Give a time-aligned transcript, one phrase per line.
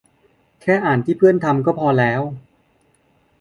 [0.61, 2.21] แค่อ่านที่เพื่อนทำก็พอแล้ว